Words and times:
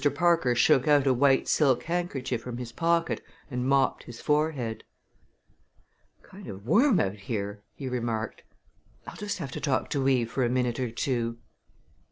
Parker 0.15 0.55
shook 0.55 0.87
out 0.87 1.05
a 1.05 1.13
white 1.13 1.47
silk 1.47 1.83
handkerchief 1.83 2.41
from 2.41 2.57
his 2.57 2.71
pocket 2.71 3.23
and 3.51 3.67
mopped 3.67 4.01
his 4.05 4.19
forehead. 4.19 4.83
"Kind 6.23 6.47
of 6.47 6.65
warm 6.65 6.99
out 6.99 7.13
here!" 7.13 7.61
he 7.75 7.87
remarked. 7.87 8.41
"I'll 9.05 9.15
just 9.15 9.37
have 9.37 9.51
to 9.51 9.61
talk 9.61 9.91
to 9.91 10.09
Eve 10.09 10.31
for 10.31 10.43
a 10.43 10.49
minute 10.49 10.79
or 10.79 10.89
two." 10.89 11.37